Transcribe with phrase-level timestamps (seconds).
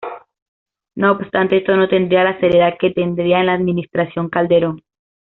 [0.95, 4.81] No obstante, esto no tendría la seriedad que tendría en la administración Calderón.